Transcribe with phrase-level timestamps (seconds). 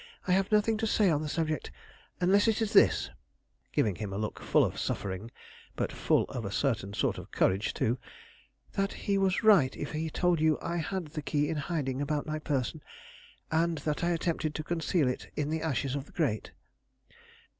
[0.27, 1.69] I have nothing to say on the subject,
[2.19, 3.11] unless it is this:"
[3.71, 5.29] giving him a look full of suffering,
[5.75, 7.99] but full of a certain sort of courage, too
[8.71, 12.25] "that he was right if he told you I had the key in hiding about
[12.25, 12.81] my person,
[13.51, 16.51] and that I attempted to conceal it in the ashes of the grate."